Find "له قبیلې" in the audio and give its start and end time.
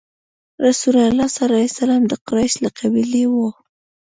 2.63-3.23